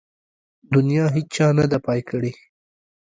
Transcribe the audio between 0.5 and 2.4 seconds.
د نيا هيچا نده پاى کړې.